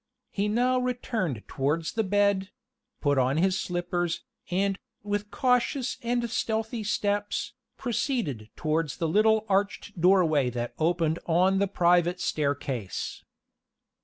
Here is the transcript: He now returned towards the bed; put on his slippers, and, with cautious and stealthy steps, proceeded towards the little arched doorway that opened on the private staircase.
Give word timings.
He 0.31 0.47
now 0.47 0.79
returned 0.79 1.43
towards 1.47 1.91
the 1.91 2.03
bed; 2.03 2.49
put 3.01 3.19
on 3.19 3.37
his 3.37 3.59
slippers, 3.61 4.23
and, 4.49 4.79
with 5.03 5.29
cautious 5.29 5.99
and 6.01 6.27
stealthy 6.27 6.83
steps, 6.83 7.53
proceeded 7.77 8.49
towards 8.55 8.97
the 8.97 9.07
little 9.07 9.45
arched 9.47 10.01
doorway 10.01 10.49
that 10.49 10.73
opened 10.79 11.19
on 11.27 11.59
the 11.59 11.67
private 11.67 12.19
staircase. 12.19 13.23